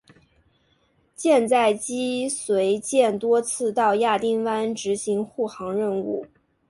[1.15, 6.25] 舰载机随舰多次到亚丁湾执行护航任务。